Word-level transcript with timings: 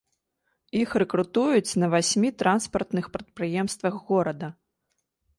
Іх 0.83 0.93
рэкрутуюць 1.01 1.77
на 1.83 1.89
васьмі 1.93 2.29
транспартных 2.41 3.05
прадпрыемствах 3.17 3.93
горада. 4.09 4.49